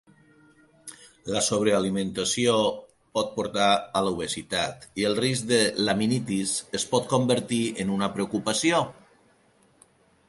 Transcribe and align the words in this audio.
La 1.33 1.41
sobrealimentació 1.47 2.55
pot 3.19 3.29
portar 3.35 3.67
a 4.01 4.03
l'obesitat, 4.07 4.89
i 5.03 5.07
el 5.11 5.19
risc 5.21 5.47
de 5.53 5.61
laminitis 5.91 6.57
es 6.81 6.89
pot 6.95 7.09
convertir 7.15 7.63
en 7.85 7.95
una 7.99 8.11
preocupació. 8.17 8.83